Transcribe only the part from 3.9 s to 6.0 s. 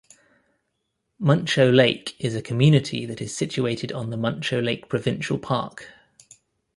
on the Muncho Lake Provincial Park.